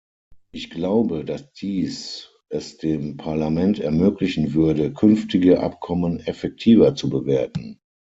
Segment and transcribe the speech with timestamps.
[0.51, 7.79] Ich glaube, dass dies es dem Parlament ermöglichen würde, künftige Abkommen effektiver zu bewerten.